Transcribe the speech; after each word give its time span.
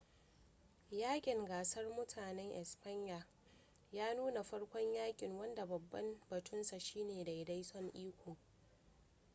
yaƙin 0.91 1.45
gasar 1.45 1.85
mutanen 1.89 2.51
espanya 2.51 3.27
ya 3.91 4.13
nuna 4.13 4.43
farkon 4.43 4.93
yaƙin 4.93 5.37
wanda 5.37 5.65
babban 5.65 6.17
batunsa 6.29 6.79
shine 6.79 7.23
daidaiton 7.23 7.91
iko 7.93 8.37